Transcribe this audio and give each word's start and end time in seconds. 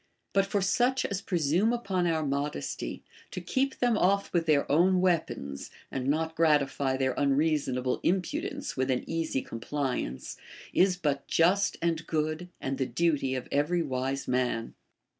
But 0.33 0.47
for 0.47 0.61
such 0.61 1.05
as 1.05 1.21
presume 1.21 1.71
upon 1.71 2.07
our 2.07 2.25
modesty, 2.25 3.03
to 3.29 3.39
keep 3.39 3.77
them 3.77 3.99
off 3.99 4.33
with 4.33 4.47
their 4.47 4.65
own 4.71 4.99
weapons, 4.99 5.69
and 5.91 6.07
not 6.07 6.33
gratify 6.33 6.97
their 6.97 7.13
unreason 7.19 7.77
able 7.77 7.99
impudence 8.01 8.75
with 8.75 8.89
an 8.89 9.07
easy 9.07 9.43
compliance, 9.43 10.37
is 10.73 10.97
but 10.97 11.27
just 11.27 11.77
and 11.83 12.07
good, 12.07 12.49
and 12.59 12.79
the 12.79 12.87
duty 12.87 13.35
of 13.35 13.47
every 13.51 13.83
wise 13.83 14.27
man. 14.27 14.73